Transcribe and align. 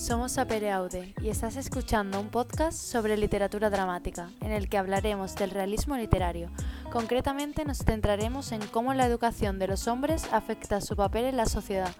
Somos 0.00 0.32
Sapere 0.32 0.72
Aude 0.72 1.14
y 1.22 1.28
estás 1.28 1.56
escuchando 1.56 2.18
un 2.18 2.30
podcast 2.30 2.72
sobre 2.72 3.18
literatura 3.18 3.68
dramática, 3.68 4.30
en 4.40 4.50
el 4.50 4.70
que 4.70 4.78
hablaremos 4.78 5.36
del 5.36 5.50
realismo 5.50 5.94
literario. 5.94 6.50
Concretamente 6.90 7.66
nos 7.66 7.84
centraremos 7.84 8.50
en 8.52 8.66
cómo 8.68 8.94
la 8.94 9.04
educación 9.04 9.58
de 9.58 9.66
los 9.66 9.88
hombres 9.88 10.24
afecta 10.32 10.80
su 10.80 10.96
papel 10.96 11.26
en 11.26 11.36
la 11.36 11.44
sociedad, 11.44 11.94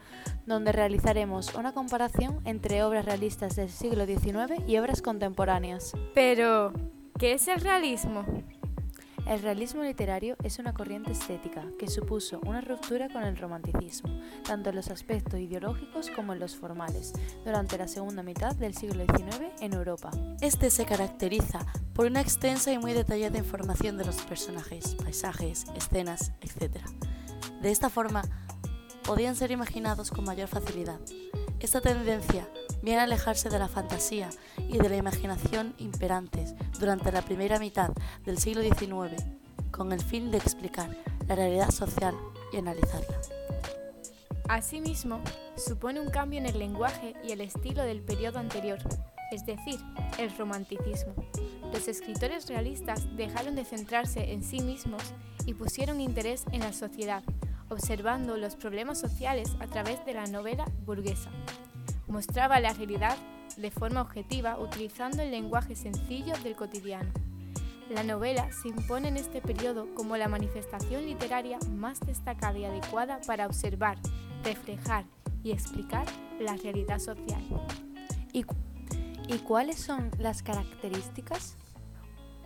donde 0.46 0.72
realizaremos 0.72 1.54
una 1.54 1.74
comparación 1.74 2.40
entre 2.46 2.82
obras 2.82 3.04
realistas 3.04 3.54
del 3.56 3.68
siglo 3.68 4.06
XIX 4.06 4.66
y 4.66 4.78
obras 4.78 5.02
contemporáneas. 5.02 5.92
Pero, 6.14 6.72
¿qué 7.18 7.34
es 7.34 7.48
el 7.48 7.60
realismo? 7.60 8.24
El 9.30 9.42
realismo 9.42 9.84
literario 9.84 10.36
es 10.42 10.58
una 10.58 10.74
corriente 10.74 11.12
estética 11.12 11.64
que 11.78 11.86
supuso 11.86 12.40
una 12.46 12.60
ruptura 12.60 13.08
con 13.08 13.22
el 13.22 13.36
romanticismo, 13.36 14.20
tanto 14.42 14.70
en 14.70 14.74
los 14.74 14.90
aspectos 14.90 15.38
ideológicos 15.38 16.10
como 16.10 16.32
en 16.32 16.40
los 16.40 16.56
formales, 16.56 17.12
durante 17.44 17.78
la 17.78 17.86
segunda 17.86 18.24
mitad 18.24 18.56
del 18.56 18.74
siglo 18.74 19.04
XIX 19.04 19.52
en 19.60 19.74
Europa. 19.74 20.10
Este 20.40 20.68
se 20.68 20.84
caracteriza 20.84 21.64
por 21.94 22.06
una 22.06 22.20
extensa 22.20 22.72
y 22.72 22.78
muy 22.78 22.92
detallada 22.92 23.38
información 23.38 23.96
de 23.98 24.04
los 24.04 24.16
personajes, 24.22 24.96
paisajes, 24.96 25.66
escenas, 25.76 26.32
etc. 26.40 26.78
De 27.62 27.70
esta 27.70 27.88
forma, 27.88 28.22
podían 29.04 29.36
ser 29.36 29.52
imaginados 29.52 30.10
con 30.10 30.24
mayor 30.24 30.48
facilidad. 30.48 30.98
Esta 31.60 31.80
tendencia 31.80 32.48
viene 32.82 33.00
a 33.00 33.04
alejarse 33.04 33.48
de 33.48 33.58
la 33.58 33.68
fantasía 33.68 34.30
y 34.68 34.78
de 34.78 34.88
la 34.88 34.96
imaginación 34.96 35.74
imperantes 35.78 36.54
durante 36.78 37.12
la 37.12 37.22
primera 37.22 37.58
mitad 37.58 37.90
del 38.24 38.38
siglo 38.38 38.62
XIX, 38.62 39.22
con 39.70 39.92
el 39.92 40.00
fin 40.02 40.30
de 40.30 40.38
explicar 40.38 40.90
la 41.28 41.34
realidad 41.34 41.70
social 41.70 42.14
y 42.52 42.56
analizarla. 42.56 43.20
Asimismo, 44.48 45.20
supone 45.56 46.00
un 46.00 46.10
cambio 46.10 46.40
en 46.40 46.46
el 46.46 46.58
lenguaje 46.58 47.14
y 47.22 47.30
el 47.30 47.40
estilo 47.40 47.84
del 47.84 48.00
periodo 48.00 48.38
anterior, 48.38 48.78
es 49.30 49.46
decir, 49.46 49.78
el 50.18 50.36
romanticismo. 50.36 51.14
Los 51.72 51.86
escritores 51.86 52.48
realistas 52.48 53.06
dejaron 53.16 53.54
de 53.54 53.64
centrarse 53.64 54.32
en 54.32 54.42
sí 54.42 54.60
mismos 54.60 55.02
y 55.46 55.54
pusieron 55.54 56.00
interés 56.00 56.44
en 56.50 56.60
la 56.60 56.72
sociedad, 56.72 57.22
observando 57.68 58.36
los 58.36 58.56
problemas 58.56 58.98
sociales 58.98 59.52
a 59.60 59.68
través 59.68 60.04
de 60.04 60.14
la 60.14 60.26
novela 60.26 60.64
burguesa 60.84 61.30
mostraba 62.10 62.60
la 62.60 62.72
realidad 62.72 63.16
de 63.56 63.70
forma 63.70 64.02
objetiva 64.02 64.58
utilizando 64.58 65.22
el 65.22 65.30
lenguaje 65.30 65.76
sencillo 65.76 66.34
del 66.42 66.56
cotidiano. 66.56 67.10
La 67.88 68.04
novela 68.04 68.50
se 68.52 68.68
impone 68.68 69.08
en 69.08 69.16
este 69.16 69.40
periodo 69.40 69.92
como 69.94 70.16
la 70.16 70.28
manifestación 70.28 71.06
literaria 71.06 71.58
más 71.70 71.98
destacada 72.00 72.56
y 72.58 72.64
adecuada 72.64 73.20
para 73.26 73.46
observar, 73.46 73.98
reflejar 74.44 75.04
y 75.42 75.50
explicar 75.50 76.06
la 76.38 76.56
realidad 76.56 77.00
social. 77.00 77.42
¿Y, 78.32 78.44
¿Y, 79.26 79.38
cuáles 79.38 79.80
son 79.80 80.10
las 80.18 80.42
características? 80.42 81.56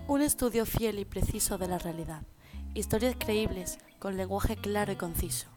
Un 0.08 0.22
estudio 0.22 0.64
fiel 0.64 0.98
y 0.98 1.04
preciso 1.04 1.58
de 1.58 1.68
la 1.68 1.78
realidad, 1.78 2.22
historias 2.74 3.16
creíbles 3.18 3.78
con 3.98 4.16
lenguaje 4.16 4.56
claro 4.56 4.92
y 4.92 4.96
conciso, 4.96 5.48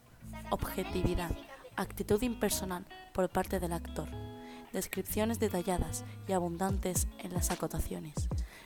objetividad, 0.50 1.32
actitud 1.78 2.22
impersonal 2.22 2.86
por 3.14 3.30
parte 3.30 3.60
del 3.60 3.72
actor, 3.72 4.10
descripciones 4.74 5.40
detalladas 5.40 6.04
y 6.28 6.34
abundantes 6.34 7.08
en 7.20 7.34
las 7.34 7.52
acotaciones, 7.52 8.14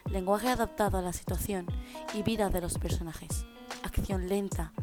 lenguaje 0.09 0.49
adaptado 0.49 0.97
a 0.97 1.01
la 1.01 1.13
situación 1.13 1.67
y 2.13 2.23
vida 2.23 2.49
de 2.49 2.61
los 2.61 2.79
personajes, 2.79 3.45
acción 3.83 4.27
lenta 4.27 4.73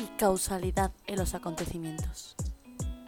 y 0.00 0.06
causalidad 0.16 0.92
en 1.06 1.18
los 1.18 1.34
acontecimientos. 1.34 2.36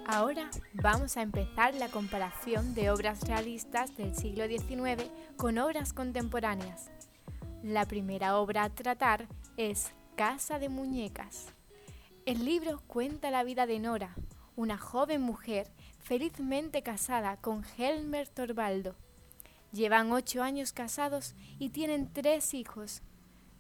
Ahora 0.09 0.51
vamos 0.75 1.17
a 1.17 1.23
empezar 1.23 1.75
la 1.75 1.89
comparación 1.89 2.75
de 2.75 2.91
obras 2.91 3.27
realistas 3.27 3.97
del 3.97 4.15
siglo 4.15 4.47
XIX 4.47 5.11
con 5.37 5.59
obras 5.59 5.93
contemporáneas. 5.93 6.91
La 7.65 7.87
primera 7.87 8.39
obra 8.39 8.63
a 8.63 8.71
tratar 8.71 9.27
es 9.57 9.93
Casa 10.15 10.61
de 10.61 10.69
Muñecas. 10.69 11.47
El 12.25 12.45
libro 12.45 12.81
cuenta 12.87 13.33
la 13.33 13.43
vida 13.43 13.67
de 13.67 13.81
Nora, 13.81 14.15
una 14.57 14.79
joven 14.79 15.21
mujer 15.21 15.71
felizmente 15.99 16.83
casada 16.83 17.37
con 17.37 17.63
Helmer 17.77 18.27
Torvaldo. 18.29 18.97
Llevan 19.73 20.13
ocho 20.13 20.43
años 20.43 20.73
casados 20.73 21.35
y 21.59 21.69
tienen 21.69 22.11
tres 22.13 22.55
hijos. 22.55 23.03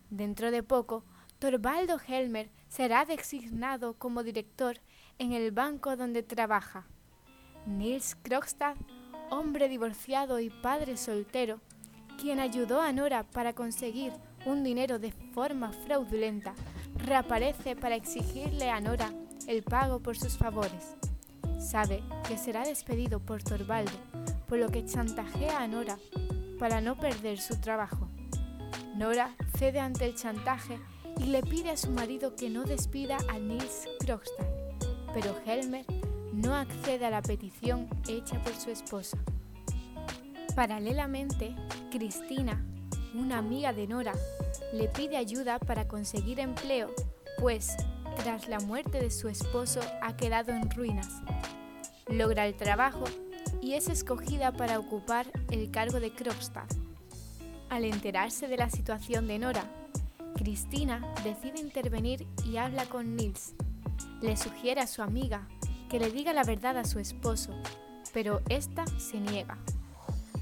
Dentro 0.08 0.50
de 0.50 0.62
poco, 0.62 1.04
Torvaldo 1.38 2.00
Helmer 2.08 2.50
será 2.68 3.04
designado 3.04 3.94
como 3.98 4.22
director 4.22 4.80
en 5.18 5.32
el 5.32 5.50
banco 5.50 5.96
donde 5.96 6.22
trabaja. 6.22 6.86
Nils 7.66 8.14
Krogstad, 8.14 8.76
hombre 9.28 9.68
divorciado 9.68 10.40
y 10.40 10.48
padre 10.48 10.96
soltero, 10.96 11.60
quien 12.18 12.40
ayudó 12.40 12.80
a 12.80 12.92
Nora 12.92 13.24
para 13.24 13.52
conseguir 13.52 14.12
un 14.46 14.64
dinero 14.64 14.98
de 14.98 15.12
forma 15.12 15.72
fraudulenta, 15.72 16.54
reaparece 16.94 17.76
para 17.76 17.96
exigirle 17.96 18.70
a 18.70 18.80
Nora 18.80 19.12
el 19.46 19.62
pago 19.62 20.00
por 20.00 20.16
sus 20.16 20.36
favores. 20.36 20.96
Sabe 21.58 22.02
que 22.28 22.36
será 22.36 22.64
despedido 22.64 23.20
por 23.20 23.42
Torvaldo, 23.42 23.92
por 24.48 24.58
lo 24.58 24.68
que 24.68 24.84
chantajea 24.84 25.62
a 25.62 25.68
Nora 25.68 25.98
para 26.58 26.80
no 26.80 26.96
perder 26.96 27.38
su 27.38 27.60
trabajo. 27.60 28.08
Nora 28.94 29.34
cede 29.58 29.80
ante 29.80 30.06
el 30.06 30.14
chantaje 30.14 30.78
y 31.18 31.26
le 31.26 31.42
pide 31.42 31.70
a 31.70 31.76
su 31.76 31.90
marido 31.90 32.34
que 32.34 32.50
no 32.50 32.64
despida 32.64 33.18
a 33.28 33.38
Nils 33.38 33.88
Krogstad, 34.00 34.46
pero 35.12 35.36
Helmer 35.46 35.84
no 36.32 36.54
accede 36.54 37.06
a 37.06 37.10
la 37.10 37.22
petición 37.22 37.88
hecha 38.08 38.38
por 38.42 38.54
su 38.54 38.70
esposa. 38.70 39.18
Paralelamente, 40.54 41.54
Cristina, 41.90 42.64
una 43.14 43.38
amiga 43.38 43.72
de 43.72 43.86
Nora, 43.86 44.14
le 44.72 44.88
pide 44.88 45.16
ayuda 45.16 45.58
para 45.58 45.86
conseguir 45.86 46.40
empleo, 46.40 46.90
pues 47.38 47.76
tras 48.16 48.48
la 48.48 48.60
muerte 48.60 48.98
de 48.98 49.10
su 49.10 49.28
esposo 49.28 49.80
ha 50.02 50.16
quedado 50.16 50.52
en 50.52 50.70
ruinas. 50.70 51.08
Logra 52.08 52.46
el 52.46 52.54
trabajo 52.54 53.04
y 53.62 53.74
es 53.74 53.88
escogida 53.88 54.52
para 54.52 54.78
ocupar 54.78 55.26
el 55.50 55.70
cargo 55.70 56.00
de 56.00 56.10
Krogstad. 56.12 56.66
Al 57.68 57.84
enterarse 57.84 58.48
de 58.48 58.56
la 58.56 58.70
situación 58.70 59.26
de 59.26 59.38
Nora, 59.38 59.64
Cristina 60.34 61.14
decide 61.24 61.60
intervenir 61.60 62.26
y 62.44 62.56
habla 62.56 62.86
con 62.86 63.16
Nils. 63.16 63.54
Le 64.20 64.36
sugiere 64.36 64.80
a 64.80 64.86
su 64.86 65.02
amiga 65.02 65.46
que 65.88 65.98
le 65.98 66.10
diga 66.10 66.32
la 66.32 66.44
verdad 66.44 66.76
a 66.76 66.84
su 66.84 66.98
esposo, 66.98 67.52
pero 68.12 68.40
ésta 68.48 68.84
se 68.98 69.20
niega. 69.20 69.58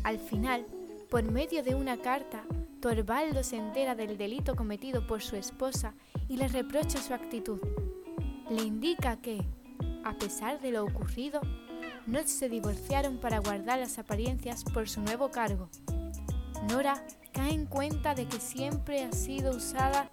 Al 0.03 0.19
final, 0.19 0.65
por 1.11 1.23
medio 1.25 1.63
de 1.63 1.75
una 1.75 1.97
carta, 1.99 2.45
Torvaldo 2.81 3.43
se 3.43 3.57
entera 3.57 3.95
del 3.95 4.19
delito 4.19 4.55
cometido 4.55 5.07
por 5.07 5.23
su 5.23 5.37
esposa 5.37 5.95
y 6.29 6.37
le 6.37 6.49
reprocha 6.49 6.99
su 6.99 7.15
actitud. 7.15 7.61
Le 8.51 8.63
indica 8.63 9.17
que, 9.17 9.47
a 10.05 10.15
pesar 10.15 10.61
de 10.61 10.71
lo 10.71 10.85
ocurrido, 10.85 11.41
no 12.07 12.21
se 12.27 12.49
divorciaron 12.49 13.19
para 13.19 13.39
guardar 13.39 13.79
las 13.79 13.99
apariencias 13.99 14.65
por 14.65 14.89
su 14.89 15.01
nuevo 15.01 15.31
cargo. 15.31 15.69
Nora 16.69 17.05
cae 17.33 17.53
en 17.53 17.67
cuenta 17.67 18.15
de 18.15 18.27
que 18.27 18.41
siempre 18.41 19.03
ha 19.03 19.13
sido 19.13 19.57
usada 19.57 20.11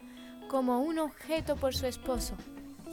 como 0.49 0.81
un 0.81 0.99
objeto 0.99 1.55
por 1.55 1.73
su 1.73 1.85
esposo, 1.85 2.35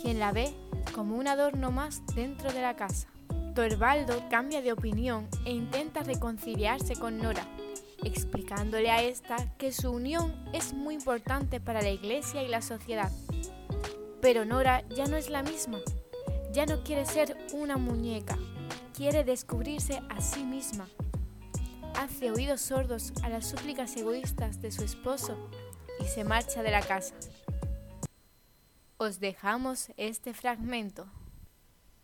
quien 0.00 0.18
la 0.18 0.32
ve 0.32 0.54
como 0.94 1.16
un 1.16 1.26
adorno 1.28 1.70
más 1.70 2.02
dentro 2.14 2.52
de 2.52 2.62
la 2.62 2.76
casa. 2.76 3.08
Torvaldo 3.54 4.22
cambia 4.30 4.62
de 4.62 4.72
opinión 4.72 5.26
e 5.44 5.52
intenta 5.52 6.04
reconciliarse 6.04 6.94
con 6.94 7.18
Nora, 7.18 7.44
explicándole 8.09 8.91
a 8.91 9.03
esta 9.03 9.37
que 9.59 9.71
su 9.71 9.91
unión 9.91 10.34
es 10.53 10.72
muy 10.72 10.95
importante 10.95 11.60
para 11.60 11.83
la 11.83 11.91
iglesia 11.91 12.43
y 12.43 12.49
la 12.49 12.63
sociedad. 12.63 13.13
Pero 14.21 14.45
Nora 14.45 14.87
ya 14.89 15.07
no 15.07 15.16
es 15.16 15.28
la 15.28 15.43
misma, 15.43 15.78
ya 16.53 16.65
no 16.65 16.83
quiere 16.83 17.05
ser 17.05 17.37
una 17.53 17.77
muñeca, 17.77 18.39
quiere 18.97 19.25
descubrirse 19.25 20.01
a 20.09 20.21
sí 20.21 20.43
misma. 20.43 20.89
Hace 21.97 22.31
oídos 22.31 22.63
sordos 22.63 23.13
a 23.22 23.28
las 23.28 23.47
súplicas 23.47 23.95
egoístas 23.97 24.60
de 24.63 24.72
su 24.72 24.84
esposo 24.84 25.37
y 26.01 26.07
se 26.07 26.25
marcha 26.25 26.63
de 26.63 26.71
la 26.71 26.81
casa. 26.81 27.15
Os 28.97 29.21
dejamos 29.21 29.91
este 29.97 30.33
fragmento. 30.33 31.07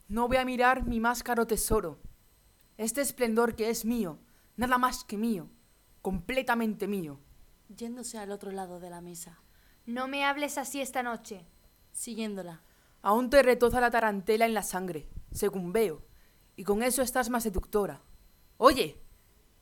No 0.07 0.29
voy 0.29 0.37
a 0.37 0.45
mirar 0.45 0.85
mi 0.85 1.01
más 1.01 1.23
caro 1.23 1.47
tesoro, 1.47 1.99
este 2.77 3.01
esplendor 3.01 3.57
que 3.57 3.71
es 3.71 3.85
mío, 3.85 4.19
nada 4.57 4.77
más 4.77 5.03
que 5.03 5.17
mío 5.17 5.49
completamente 6.05 6.87
mío. 6.87 7.19
Yéndose 7.75 8.19
al 8.19 8.31
otro 8.31 8.53
lado 8.53 8.79
de 8.79 8.91
la 8.91 9.01
mesa. 9.01 9.39
No 9.87 10.07
me 10.07 10.27
hables 10.27 10.59
así 10.59 10.83
esta 10.83 11.03
noche. 11.03 11.47
Siguiéndola. 11.93 12.61
Aún 13.01 13.31
te 13.31 13.43
retoza 13.43 13.81
la 13.81 13.91
tarantela 13.91 14.45
en 14.45 14.53
la 14.53 14.63
sangre, 14.63 15.09
según 15.33 15.73
veo, 15.73 16.03
y 16.57 16.65
con 16.65 16.83
eso 16.83 17.01
estás 17.01 17.31
más 17.31 17.45
seductora. 17.45 18.03
Oye, 18.59 19.01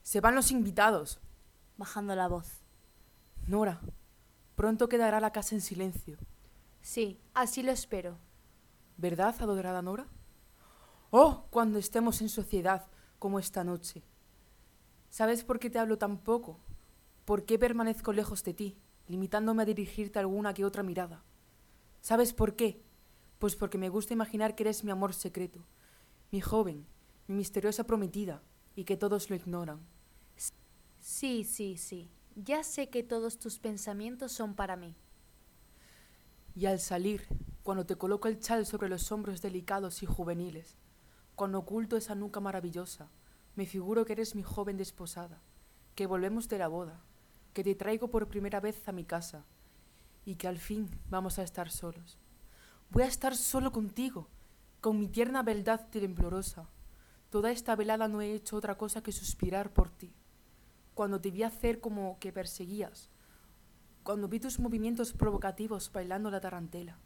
se 0.03 0.21
van 0.21 0.35
los 0.35 0.51
invitados. 0.51 1.21
Bajando 1.77 2.17
la 2.17 2.27
voz. 2.27 2.65
Nora, 3.47 3.81
pronto 4.57 4.89
quedará 4.89 5.21
la 5.21 5.31
casa 5.31 5.55
en 5.55 5.61
silencio. 5.61 6.19
Sí, 6.81 7.21
así 7.35 7.63
lo 7.63 7.71
espero. 7.71 8.19
¿Verdad, 8.97 9.37
adorada 9.39 9.81
Nora? 9.81 10.09
Oh, 11.11 11.47
cuando 11.51 11.79
estemos 11.79 12.21
en 12.21 12.29
sociedad, 12.29 12.89
como 13.21 13.39
esta 13.39 13.63
noche. 13.63 14.03
¿Sabes 15.13 15.45
por 15.45 15.59
qué 15.59 15.69
te 15.69 15.79
hablo 15.79 15.99
tan 15.99 16.17
poco? 16.17 16.59
¿Por 17.27 17.45
qué 17.45 17.59
permanezco 17.59 18.15
lejos 18.15 18.45
de 18.45 18.55
ti, 18.55 18.79
limitándome 19.09 19.63
a 19.63 19.67
dirigirte 19.67 20.19
alguna 20.19 20.55
que 20.55 20.65
otra 20.65 20.83
mirada? 20.83 21.23
¿Sabes 22.01 22.33
por 22.33 22.57
qué? 22.57 22.83
Pues 23.39 23.55
porque 23.55 23.77
me 23.77 23.91
gusta 23.91 24.15
imaginar 24.15 24.55
que 24.55 24.63
eres 24.63 24.85
mi 24.85 24.91
amor 24.91 25.13
secreto, 25.13 25.67
mi 26.31 26.41
joven, 26.41 26.87
mi 27.27 27.35
misteriosa 27.35 27.85
prometida, 27.85 28.43
y 28.75 28.85
que 28.85 28.97
todos 28.97 29.29
lo 29.29 29.37
ignoran. 29.37 29.81
Sí, 30.99 31.45
sí, 31.45 31.77
sí. 31.77 32.11
Ya 32.35 32.65
sé 32.65 32.89
que 32.89 33.03
todos 33.03 33.39
tus 33.39 33.59
pensamientos 33.59 34.33
son 34.33 34.55
para 34.55 34.77
mí. 34.77 34.97
Y 36.55 36.65
al 36.65 36.81
salir, 36.81 37.27
cuando 37.63 37.85
te 37.85 37.97
coloco 37.97 38.29
el 38.29 38.41
chal 38.41 38.65
sobre 38.65 38.89
los 38.89 39.13
hombros 39.13 39.43
delicados 39.43 40.03
y 40.03 40.07
juveniles, 40.07 40.75
cuando 41.35 41.59
oculto 41.59 41.99
esa 41.99 42.15
nuca 42.15 42.41
maravillosa, 42.41 43.11
me 43.55 43.67
figuro 43.67 44.05
que 44.05 44.15
eres 44.15 44.35
mi 44.35 44.43
joven 44.43 44.77
desposada, 44.77 45.43
que 45.95 46.07
volvemos 46.07 46.49
de 46.49 46.59
la 46.59 46.69
boda, 46.69 47.05
que 47.53 47.65
te 47.65 47.75
traigo 47.75 48.09
por 48.09 48.29
primera 48.29 48.61
vez 48.61 48.89
a 48.89 48.93
mi 48.93 49.05
casa, 49.05 49.45
y 50.25 50.37
que 50.37 50.49
al 50.49 50.59
fin 50.59 50.91
vamos 51.11 51.39
a 51.39 51.43
estar 51.43 51.71
solos. 51.71 52.19
Voy 52.91 53.03
a 53.03 53.07
estar 53.07 53.37
solo 53.37 53.73
contigo, 53.73 54.29
con 54.81 54.99
mi 54.99 55.09
tierna 55.09 55.43
beldad 55.43 55.89
temblorosa. 55.89 56.69
Toda 57.31 57.51
esta 57.51 57.77
velada 57.77 58.09
no 58.09 58.21
he 58.21 58.35
hecho 58.35 58.57
otra 58.57 58.77
cosa 58.77 59.03
que 59.03 59.13
suspirar 59.13 59.73
por 59.73 59.91
ti. 59.91 60.13
Cuando 60.95 61.21
te 61.21 61.31
vi 61.31 61.43
hacer 61.43 61.81
como 61.81 62.19
que 62.19 62.33
perseguías, 62.33 63.11
cuando 64.03 64.29
vi 64.29 64.41
tus 64.41 64.59
movimientos 64.59 65.13
provocativos 65.13 65.91
bailando 65.93 66.31
la 66.31 66.41
tarantela, 66.41 66.99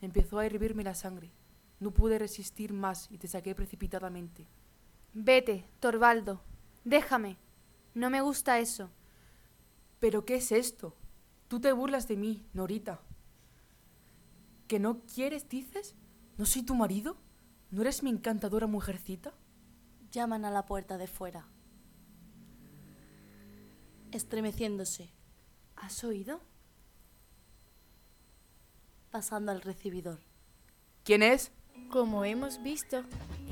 empezó 0.00 0.38
a 0.38 0.46
hervirme 0.46 0.82
la 0.82 0.94
sangre. 0.94 1.32
No 1.80 1.92
pude 1.92 2.18
resistir 2.18 2.72
más 2.72 3.10
y 3.10 3.18
te 3.18 3.28
saqué 3.28 3.54
precipitadamente. 3.54 4.46
Vete, 5.14 5.64
Torvaldo. 5.80 6.42
Déjame. 6.84 7.38
No 7.94 8.10
me 8.10 8.20
gusta 8.20 8.58
eso. 8.58 8.90
¿Pero 10.00 10.24
qué 10.24 10.36
es 10.36 10.52
esto? 10.52 10.96
Tú 11.48 11.60
te 11.60 11.72
burlas 11.72 12.08
de 12.08 12.16
mí, 12.16 12.44
Norita. 12.52 13.00
¿Que 14.66 14.78
no 14.78 15.02
quieres, 15.02 15.48
dices? 15.48 15.94
¿No 16.36 16.46
soy 16.46 16.62
tu 16.64 16.74
marido? 16.74 17.16
¿No 17.70 17.82
eres 17.82 18.02
mi 18.02 18.10
encantadora 18.10 18.66
mujercita? 18.66 19.32
Llaman 20.10 20.44
a 20.44 20.50
la 20.50 20.66
puerta 20.66 20.98
de 20.98 21.06
fuera. 21.06 21.46
Estremeciéndose, 24.10 25.10
¿Has 25.76 26.02
oído? 26.04 26.40
pasando 29.10 29.52
al 29.52 29.60
recibidor. 29.60 30.18
¿Quién 31.04 31.22
es? 31.22 31.52
Como 31.90 32.24
hemos 32.24 32.62
visto, 32.62 33.02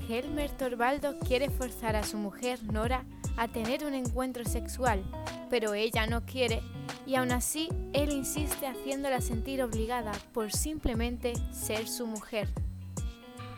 Helmer 0.09 0.51
Torvaldo 0.51 1.19
quiere 1.21 1.49
forzar 1.49 1.97
a 1.97 2.03
su 2.03 2.17
mujer 2.17 2.63
Nora 2.65 3.05
a 3.37 3.49
tener 3.49 3.85
un 3.85 3.95
encuentro 3.95 4.45
sexual, 4.45 5.03
pero 5.49 5.75
ella 5.75 6.07
no 6.07 6.25
quiere 6.27 6.61
y 7.07 7.15
aún 7.15 7.33
así 7.33 7.69
él 7.93 8.11
insiste 8.11 8.67
haciéndola 8.67 9.21
sentir 9.21 9.63
obligada 9.63 10.13
por 10.33 10.53
simplemente 10.53 11.35
ser 11.53 11.89
su 11.89 12.07
mujer. 12.07 12.49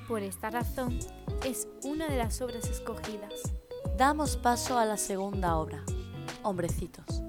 Por 0.06 0.22
esta 0.22 0.50
razón, 0.50 0.98
es 1.44 1.66
una 1.82 2.08
de 2.08 2.18
las 2.18 2.40
obras 2.40 2.68
escogidas. 2.68 3.32
Damos 3.96 4.36
paso 4.36 4.76
a 4.76 4.84
la 4.84 4.96
segunda 4.96 5.56
obra, 5.56 5.82
Hombrecitos. 6.42 7.22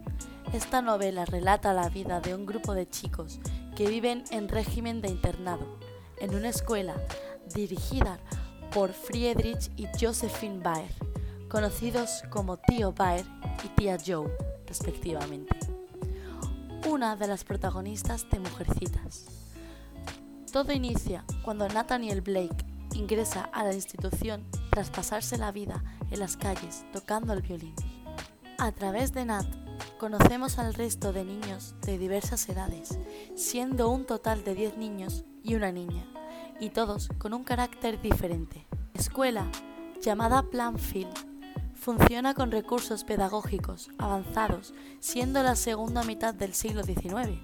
Esta 0.54 0.82
novela 0.82 1.26
relata 1.26 1.74
la 1.74 1.90
vida 1.90 2.20
de 2.20 2.36
un 2.36 2.46
grupo 2.46 2.74
de 2.74 2.90
chicos 2.90 3.40
que 3.76 3.88
viven 3.88 4.24
en 4.32 4.48
régimen 4.48 5.02
de 5.02 5.10
internado, 5.10 5.80
en 6.20 6.34
una 6.36 6.50
escuela 6.50 6.96
dirigida 7.54 8.20
por 8.74 8.94
Friedrich 8.94 9.72
y 9.78 9.88
Josephine 10.00 10.62
Baer, 10.62 10.94
conocidos 11.50 12.24
como 12.30 12.58
Tío 12.58 12.92
Baer 12.92 13.26
y 13.64 13.70
Tía 13.70 13.98
Joe, 14.06 14.30
respectivamente. 14.68 15.56
Una 16.88 17.16
de 17.16 17.28
las 17.28 17.44
protagonistas 17.44 18.30
de 18.30 18.40
Mujercitas. 18.40 19.26
Todo 20.52 20.72
inicia 20.72 21.26
cuando 21.44 21.68
Nathaniel 21.68 22.22
Blake 22.22 22.66
ingresa 22.94 23.50
a 23.54 23.64
la 23.64 23.74
institución 23.74 24.46
tras 24.72 24.90
pasarse 24.90 25.38
la 25.38 25.52
vida 25.52 25.84
en 26.12 26.20
las 26.20 26.38
calles 26.38 26.86
tocando 26.94 27.34
el 27.34 27.42
violín. 27.42 27.76
A 28.58 28.72
través 28.72 29.14
de 29.14 29.26
Nat 29.26 29.46
conocemos 29.98 30.60
al 30.60 30.74
resto 30.74 31.12
de 31.14 31.24
niños 31.24 31.76
de 31.82 31.98
diversas 31.98 32.48
edades, 32.50 32.98
siendo 33.36 33.90
un 33.90 34.06
total 34.06 34.44
de 34.44 34.56
10 34.56 34.78
niños 34.78 35.26
y 35.44 35.56
una 35.56 35.72
niña, 35.72 36.06
y 36.60 36.70
todos 36.70 37.10
con 37.18 37.34
un 37.34 37.44
carácter 37.44 38.02
diferente. 38.02 38.66
La 38.94 39.02
escuela, 39.02 39.48
llamada 40.02 40.44
Planfield, 40.44 41.14
funciona 41.74 42.34
con 42.34 42.52
recursos 42.52 43.04
pedagógicos 43.04 43.90
avanzados, 43.98 44.74
siendo 45.00 45.44
la 45.44 45.56
segunda 45.56 46.04
mitad 46.04 46.34
del 46.34 46.54
siglo 46.54 46.84
XIX. 46.84 47.40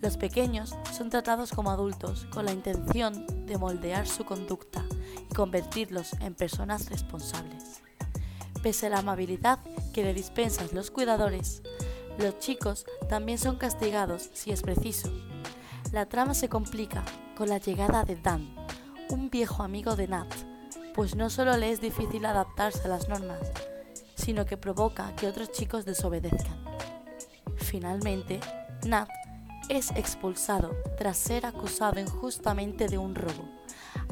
Los 0.00 0.16
pequeños 0.16 0.76
son 0.92 1.10
tratados 1.10 1.52
como 1.52 1.70
adultos 1.70 2.26
con 2.32 2.44
la 2.44 2.52
intención 2.52 3.46
de 3.46 3.58
moldear 3.58 4.06
su 4.06 4.24
conducta 4.24 4.84
y 5.30 5.34
convertirlos 5.34 6.12
en 6.20 6.34
personas 6.34 6.90
responsables. 6.90 7.82
Pese 8.62 8.86
a 8.86 8.90
la 8.90 8.98
amabilidad 8.98 9.58
que 9.92 10.04
le 10.04 10.14
dispensan 10.14 10.68
los 10.72 10.90
cuidadores, 10.90 11.62
los 12.18 12.38
chicos 12.38 12.86
también 13.08 13.38
son 13.38 13.56
castigados 13.56 14.30
si 14.32 14.52
es 14.52 14.62
preciso. 14.62 15.10
La 15.92 16.06
trama 16.06 16.34
se 16.34 16.48
complica 16.48 17.04
con 17.36 17.48
la 17.48 17.58
llegada 17.58 18.04
de 18.04 18.16
Dan, 18.16 18.54
un 19.10 19.30
viejo 19.30 19.62
amigo 19.62 19.96
de 19.96 20.08
Nat, 20.08 20.32
pues 20.94 21.16
no 21.16 21.30
solo 21.30 21.56
le 21.56 21.70
es 21.70 21.80
difícil 21.80 22.24
adaptarse 22.26 22.82
a 22.84 22.88
las 22.88 23.08
normas, 23.08 23.40
sino 24.14 24.46
que 24.46 24.56
provoca 24.56 25.14
que 25.16 25.26
otros 25.26 25.50
chicos 25.52 25.84
desobedezcan. 25.84 26.64
Finalmente, 27.56 28.40
Nat 28.86 29.08
es 29.68 29.90
expulsado 29.92 30.76
tras 30.96 31.16
ser 31.16 31.46
acusado 31.46 31.98
injustamente 31.98 32.88
de 32.88 32.98
un 32.98 33.14
robo. 33.14 33.48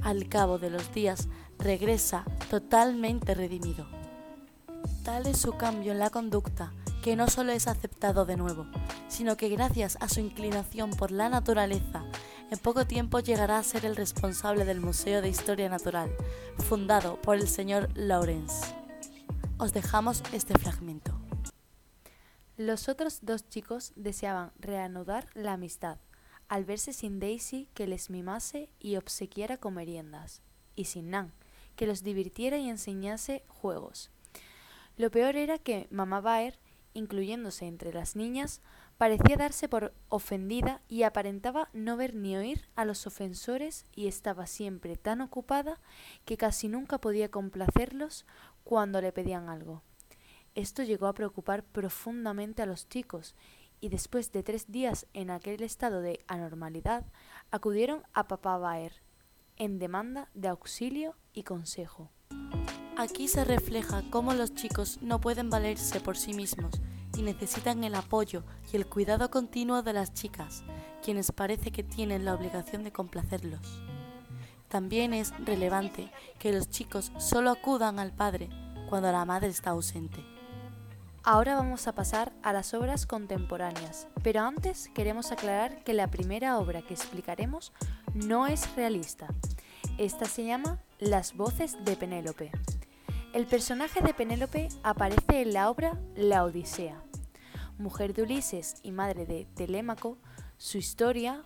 Al 0.02 0.28
cabo 0.28 0.58
de 0.58 0.70
los 0.70 0.92
días 0.92 1.28
regresa 1.58 2.24
totalmente 2.50 3.34
redimido. 3.34 3.86
Tal 5.04 5.26
es 5.26 5.38
su 5.38 5.52
cambio 5.56 5.92
en 5.92 5.98
la 5.98 6.10
conducta 6.10 6.72
que 7.02 7.16
no 7.16 7.28
solo 7.28 7.52
es 7.52 7.66
aceptado 7.66 8.24
de 8.24 8.36
nuevo, 8.36 8.66
sino 9.08 9.36
que 9.36 9.48
gracias 9.48 9.98
a 10.00 10.08
su 10.08 10.20
inclinación 10.20 10.90
por 10.90 11.10
la 11.10 11.28
naturaleza, 11.28 12.04
en 12.52 12.58
poco 12.58 12.86
tiempo 12.86 13.18
llegará 13.20 13.56
a 13.56 13.62
ser 13.62 13.86
el 13.86 13.96
responsable 13.96 14.66
del 14.66 14.78
Museo 14.78 15.22
de 15.22 15.30
Historia 15.30 15.70
Natural, 15.70 16.14
fundado 16.58 17.18
por 17.22 17.36
el 17.36 17.48
señor 17.48 17.88
Lawrence. 17.94 18.66
Os 19.56 19.72
dejamos 19.72 20.22
este 20.34 20.52
fragmento. 20.58 21.18
Los 22.58 22.90
otros 22.90 23.20
dos 23.22 23.48
chicos 23.48 23.94
deseaban 23.96 24.52
reanudar 24.60 25.28
la 25.32 25.54
amistad, 25.54 25.96
al 26.46 26.66
verse 26.66 26.92
sin 26.92 27.20
Daisy 27.20 27.70
que 27.72 27.86
les 27.86 28.10
mimase 28.10 28.68
y 28.78 28.96
obsequiara 28.96 29.56
con 29.56 29.72
meriendas, 29.72 30.42
y 30.76 30.84
sin 30.84 31.08
Nan, 31.08 31.32
que 31.74 31.86
los 31.86 32.02
divirtiera 32.02 32.58
y 32.58 32.68
enseñase 32.68 33.44
juegos. 33.48 34.10
Lo 34.98 35.10
peor 35.10 35.36
era 35.36 35.56
que 35.56 35.88
mamá 35.90 36.20
Baer, 36.20 36.58
incluyéndose 36.92 37.64
entre 37.64 37.94
las 37.94 38.14
niñas, 38.14 38.60
parecía 38.98 39.36
darse 39.36 39.68
por 39.68 39.94
ofendida 40.08 40.82
y 40.88 41.02
aparentaba 41.02 41.68
no 41.72 41.96
ver 41.96 42.14
ni 42.14 42.36
oír 42.36 42.68
a 42.76 42.84
los 42.84 43.06
ofensores 43.06 43.86
y 43.94 44.06
estaba 44.06 44.46
siempre 44.46 44.96
tan 44.96 45.20
ocupada 45.20 45.80
que 46.24 46.36
casi 46.36 46.68
nunca 46.68 46.98
podía 46.98 47.30
complacerlos 47.30 48.26
cuando 48.64 49.00
le 49.00 49.12
pedían 49.12 49.48
algo. 49.48 49.82
Esto 50.54 50.82
llegó 50.82 51.06
a 51.06 51.14
preocupar 51.14 51.64
profundamente 51.64 52.62
a 52.62 52.66
los 52.66 52.88
chicos 52.88 53.34
y 53.80 53.88
después 53.88 54.30
de 54.32 54.42
tres 54.42 54.70
días 54.70 55.06
en 55.14 55.30
aquel 55.30 55.62
estado 55.62 56.00
de 56.00 56.20
anormalidad 56.28 57.04
acudieron 57.50 58.02
a 58.12 58.28
papá 58.28 58.56
Baer 58.58 59.02
en 59.56 59.78
demanda 59.78 60.28
de 60.34 60.48
auxilio 60.48 61.16
y 61.32 61.42
consejo. 61.42 62.10
Aquí 62.96 63.26
se 63.26 63.44
refleja 63.44 64.02
cómo 64.10 64.34
los 64.34 64.54
chicos 64.54 65.00
no 65.02 65.20
pueden 65.20 65.50
valerse 65.50 66.00
por 66.00 66.16
sí 66.16 66.34
mismos 66.34 66.80
y 67.16 67.22
necesitan 67.22 67.84
el 67.84 67.94
apoyo 67.94 68.42
y 68.72 68.76
el 68.76 68.86
cuidado 68.86 69.30
continuo 69.30 69.82
de 69.82 69.92
las 69.92 70.14
chicas, 70.14 70.64
quienes 71.02 71.32
parece 71.32 71.70
que 71.70 71.82
tienen 71.82 72.24
la 72.24 72.34
obligación 72.34 72.84
de 72.84 72.92
complacerlos. 72.92 73.82
También 74.68 75.12
es 75.12 75.32
relevante 75.44 76.10
que 76.38 76.52
los 76.52 76.70
chicos 76.70 77.12
solo 77.18 77.50
acudan 77.50 77.98
al 77.98 78.12
padre 78.12 78.48
cuando 78.88 79.12
la 79.12 79.24
madre 79.24 79.48
está 79.48 79.70
ausente. 79.70 80.24
Ahora 81.24 81.54
vamos 81.54 81.86
a 81.86 81.94
pasar 81.94 82.32
a 82.42 82.52
las 82.52 82.74
obras 82.74 83.06
contemporáneas, 83.06 84.08
pero 84.24 84.40
antes 84.40 84.90
queremos 84.92 85.30
aclarar 85.30 85.84
que 85.84 85.92
la 85.94 86.08
primera 86.08 86.58
obra 86.58 86.82
que 86.82 86.94
explicaremos 86.94 87.72
no 88.14 88.46
es 88.46 88.74
realista. 88.74 89.28
Esta 89.98 90.24
se 90.24 90.44
llama 90.44 90.80
Las 90.98 91.36
voces 91.36 91.76
de 91.84 91.96
Penélope. 91.96 92.50
El 93.32 93.46
personaje 93.46 94.02
de 94.02 94.12
Penélope 94.12 94.68
aparece 94.82 95.40
en 95.40 95.54
la 95.54 95.70
obra 95.70 95.98
La 96.14 96.44
Odisea. 96.44 97.02
Mujer 97.78 98.12
de 98.12 98.24
Ulises 98.24 98.74
y 98.82 98.92
madre 98.92 99.24
de 99.24 99.46
Telémaco, 99.54 100.18
su 100.58 100.76
historia, 100.76 101.42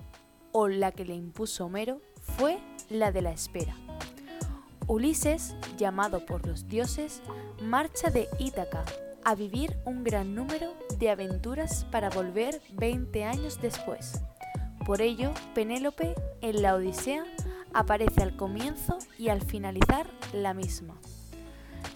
o 0.50 0.66
la 0.66 0.90
que 0.90 1.05
le 1.05 1.14
impuso 1.14 1.66
Homero, 1.66 2.00
fue 2.21 2.59
la 2.90 3.12
de 3.12 3.23
la 3.23 3.31
espera. 3.31 3.76
Ulises, 4.88 5.55
llamado 5.76 6.26
por 6.26 6.45
los 6.45 6.66
dioses, 6.66 7.23
marcha 7.62 8.11
de 8.11 8.28
Ítaca 8.40 8.85
a 9.25 9.37
vivir 9.37 9.76
un 9.85 10.02
gran 10.02 10.35
número 10.35 10.75
de 10.99 11.11
aventuras 11.11 11.85
para 11.93 12.11
volver 12.11 12.61
20 12.73 13.25
años 13.25 13.61
después. 13.62 14.21
Por 14.85 15.02
ello, 15.02 15.33
Penélope 15.55 16.16
en 16.40 16.62
la 16.62 16.75
Odisea 16.75 17.25
aparece 17.73 18.25
al 18.25 18.37
comienzo 18.37 18.99
y 19.19 19.28
al 19.28 19.40
finalizar 19.40 20.11
la 20.33 20.52
misma. 20.52 21.00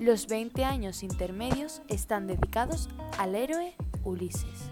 Los 0.01 0.29
20 0.29 0.65
años 0.65 1.03
intermedios 1.03 1.83
están 1.89 2.27
dedicados 2.27 2.89
al 3.19 3.35
héroe 3.35 3.75
Ulises. 4.03 4.71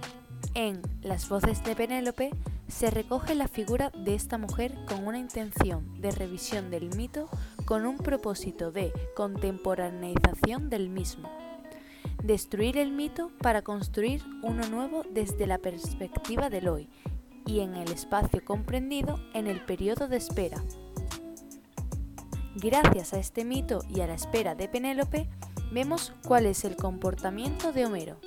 En 0.55 0.81
Las 1.03 1.29
voces 1.29 1.63
de 1.65 1.77
Penélope 1.77 2.31
se 2.67 2.91
recoge 2.91 3.35
la 3.35 3.47
figura 3.47 3.91
de 3.91 4.15
esta 4.15 4.39
mujer 4.39 4.75
con 4.89 5.07
una 5.07 5.19
intención 5.19 6.01
de 6.01 6.13
revisión 6.13 6.71
del 6.71 6.97
mito 6.97 7.29
con 7.67 7.85
un 7.85 7.99
propósito 7.99 8.73
de 8.73 8.91
contemporaneización 9.15 10.71
del 10.71 10.89
mismo. 10.89 11.29
Destruir 12.25 12.79
el 12.79 12.93
mito 12.93 13.31
para 13.43 13.61
construir 13.61 14.23
uno 14.43 14.67
nuevo 14.69 15.03
desde 15.11 15.47
la 15.47 15.59
perspectiva 15.59 16.49
del 16.49 16.69
hoy 16.69 16.89
y 17.45 17.61
en 17.61 17.77
el 17.77 17.93
espacio 17.93 18.43
comprendido 18.47 19.21
en 19.35 19.47
el 19.47 19.61
periodo 19.61 20.09
de 20.09 20.17
espera. 20.17 20.65
Gracias 22.61 23.13
a 23.13 23.21
este 23.21 23.45
mito 23.45 23.85
y 23.89 24.01
a 24.01 24.09
la 24.09 24.15
espera 24.15 24.57
de 24.57 24.69
Penélope, 24.69 25.29
vemos 25.71 26.13
cuál 26.27 26.45
es 26.45 26.65
el 26.65 26.75
comportamiento 26.75 27.71
de 27.71 27.87
Homero 27.87 28.19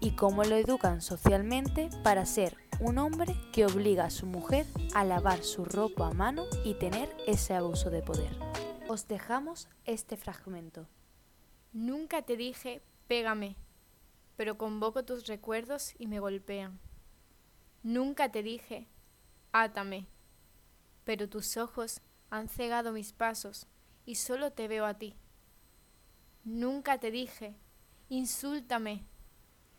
y 0.00 0.10
cómo 0.10 0.44
lo 0.44 0.56
educan 0.56 1.00
socialmente 1.00 1.88
para 2.04 2.26
ser 2.26 2.58
un 2.78 2.98
hombre 2.98 3.34
que 3.54 3.64
obliga 3.64 4.04
a 4.04 4.10
su 4.10 4.26
mujer 4.26 4.66
a 4.94 5.02
lavar 5.04 5.42
su 5.44 5.64
ropa 5.64 6.08
a 6.08 6.12
mano 6.12 6.44
y 6.62 6.74
tener 6.74 7.08
ese 7.26 7.54
abuso 7.54 7.88
de 7.88 8.02
poder. 8.02 8.36
Os 8.86 9.08
dejamos 9.08 9.66
este 9.86 10.18
fragmento. 10.18 10.86
Nunca 11.72 12.20
te 12.20 12.36
dije, 12.36 12.82
pégame, 13.08 13.56
pero 14.36 14.58
convoco 14.58 15.06
tus 15.06 15.26
recuerdos 15.26 15.94
y 15.98 16.06
me 16.06 16.20
golpean. 16.20 16.78
Nunca 17.82 18.30
te 18.30 18.42
dije, 18.42 18.88
átame, 19.52 20.06
pero 21.04 21.30
tus 21.30 21.56
ojos 21.56 22.02
han 22.30 22.48
cegado 22.48 22.92
mis 22.92 23.12
pasos 23.12 23.66
y 24.06 24.14
solo 24.14 24.52
te 24.52 24.68
veo 24.68 24.86
a 24.86 24.94
ti. 24.94 25.16
Nunca 26.44 26.98
te 26.98 27.10
dije, 27.10 27.54
insúltame, 28.08 29.04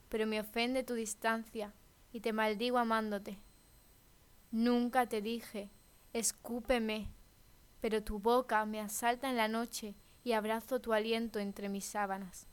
pero 0.10 0.28
me 0.28 0.40
ofende 0.40 0.84
tu 0.84 0.94
distancia 0.94 1.74
y 2.12 2.20
te 2.20 2.34
maldigo 2.34 2.78
amándote. 2.78 3.40
Nunca 4.52 5.08
te 5.08 5.22
dije, 5.22 5.72
escúpeme, 6.14 7.08
pero 7.80 8.04
tu 8.04 8.20
boca 8.20 8.66
me 8.66 8.80
asalta 8.80 9.30
en 9.30 9.38
la 9.38 9.48
noche 9.48 9.96
y 10.24 10.34
abrazo 10.34 10.80
tu 10.80 10.94
aliento 10.94 11.40
entre 11.40 11.70
mis 11.70 11.86
sábanas. 11.86 12.48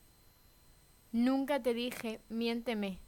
Nunca 1.12 1.62
te 1.62 1.74
dije, 1.74 2.20
miénteme, 2.28 3.00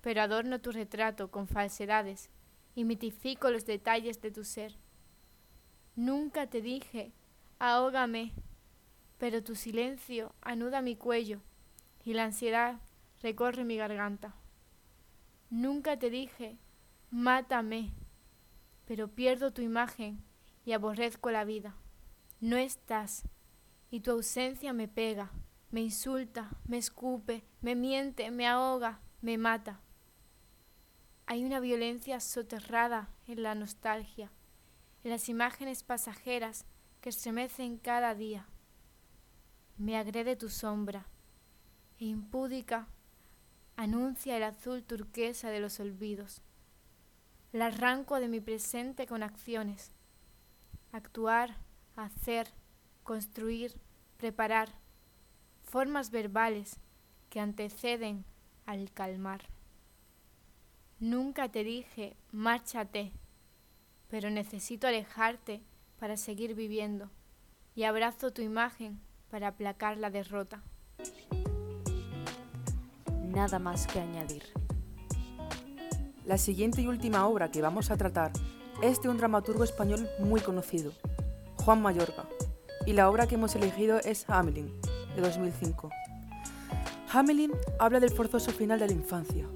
pero 0.00 0.22
adorno 0.22 0.60
tu 0.60 0.70
retrato 0.70 1.30
con 1.30 1.46
falsedades 1.46 2.30
y 2.74 2.84
mitifico 2.84 3.50
los 3.50 3.66
detalles 3.66 4.20
de 4.20 4.30
tu 4.30 4.44
ser. 4.44 4.76
Nunca 5.94 6.46
te 6.46 6.62
dije, 6.62 7.12
ahógame, 7.58 8.32
pero 9.18 9.42
tu 9.42 9.54
silencio 9.54 10.34
anuda 10.40 10.80
mi 10.80 10.96
cuello 10.96 11.40
y 12.04 12.14
la 12.14 12.24
ansiedad 12.24 12.80
recorre 13.20 13.64
mi 13.64 13.76
garganta. 13.76 14.34
Nunca 15.50 15.98
te 15.98 16.08
dije, 16.08 16.56
mátame, 17.10 17.92
pero 18.86 19.08
pierdo 19.08 19.52
tu 19.52 19.60
imagen 19.60 20.24
y 20.64 20.72
aborrezco 20.72 21.30
la 21.30 21.44
vida. 21.44 21.76
No 22.40 22.56
estás, 22.56 23.24
y 23.90 24.00
tu 24.00 24.12
ausencia 24.12 24.72
me 24.72 24.88
pega, 24.88 25.30
me 25.70 25.82
insulta, 25.82 26.50
me 26.66 26.78
escupe, 26.78 27.44
me 27.60 27.74
miente, 27.74 28.30
me 28.30 28.48
ahoga, 28.48 29.00
me 29.20 29.36
mata. 29.36 29.80
Hay 31.26 31.44
una 31.44 31.60
violencia 31.60 32.18
soterrada 32.18 33.10
en 33.26 33.42
la 33.42 33.54
nostalgia, 33.54 34.30
las 35.08 35.28
imágenes 35.28 35.82
pasajeras 35.82 36.64
que 37.00 37.08
estremecen 37.08 37.78
cada 37.78 38.14
día. 38.14 38.46
Me 39.76 39.96
agrede 39.96 40.36
tu 40.36 40.48
sombra, 40.48 41.06
e 41.98 42.04
impúdica 42.04 42.88
anuncia 43.76 44.36
el 44.36 44.44
azul 44.44 44.82
turquesa 44.84 45.50
de 45.50 45.60
los 45.60 45.80
olvidos. 45.80 46.42
La 47.52 47.66
arranco 47.66 48.20
de 48.20 48.28
mi 48.28 48.40
presente 48.40 49.06
con 49.06 49.22
acciones, 49.22 49.92
actuar, 50.92 51.56
hacer, 51.96 52.48
construir, 53.02 53.74
preparar, 54.16 54.68
formas 55.64 56.10
verbales 56.10 56.78
que 57.28 57.40
anteceden 57.40 58.24
al 58.66 58.92
calmar. 58.92 59.42
Nunca 61.00 61.50
te 61.50 61.64
dije, 61.64 62.16
márchate, 62.30 63.12
pero 64.12 64.28
necesito 64.28 64.86
alejarte 64.86 65.62
para 65.98 66.18
seguir 66.18 66.54
viviendo 66.54 67.08
y 67.74 67.84
abrazo 67.84 68.30
tu 68.30 68.42
imagen 68.42 69.00
para 69.30 69.48
aplacar 69.48 69.96
la 69.96 70.10
derrota. 70.10 70.62
Nada 73.24 73.58
más 73.58 73.86
que 73.86 74.00
añadir. 74.00 74.42
La 76.26 76.36
siguiente 76.36 76.82
y 76.82 76.88
última 76.88 77.26
obra 77.26 77.50
que 77.50 77.62
vamos 77.62 77.90
a 77.90 77.96
tratar 77.96 78.32
es 78.82 79.00
de 79.00 79.08
un 79.08 79.16
dramaturgo 79.16 79.64
español 79.64 80.06
muy 80.18 80.42
conocido, 80.42 80.92
Juan 81.64 81.80
Mayorga, 81.80 82.26
y 82.84 82.92
la 82.92 83.08
obra 83.08 83.26
que 83.26 83.36
hemos 83.36 83.56
elegido 83.56 83.98
es 83.98 84.28
Hamelin, 84.28 84.78
de 85.16 85.22
2005. 85.22 85.88
Hamelin 87.10 87.52
habla 87.78 87.98
del 87.98 88.10
forzoso 88.10 88.50
final 88.50 88.78
de 88.78 88.88
la 88.88 88.92
infancia. 88.92 89.46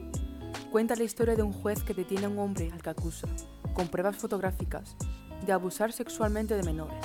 Cuenta 0.72 0.96
la 0.96 1.04
historia 1.04 1.36
de 1.36 1.42
un 1.42 1.52
juez 1.52 1.82
que 1.82 1.92
detiene 1.92 2.24
a 2.24 2.30
un 2.30 2.38
hombre 2.38 2.70
al 2.72 2.80
que 2.80 2.88
acusa, 2.88 3.28
con 3.76 3.88
pruebas 3.88 4.16
fotográficas, 4.16 4.96
de 5.44 5.52
abusar 5.52 5.92
sexualmente 5.92 6.56
de 6.56 6.62
menores, 6.62 7.04